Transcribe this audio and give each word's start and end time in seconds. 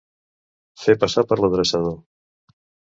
Fer 0.85 0.95
passar 1.05 1.27
per 1.33 1.41
l'adreçador. 1.43 1.97